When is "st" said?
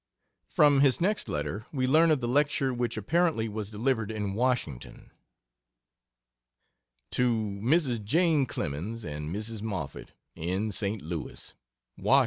10.71-11.03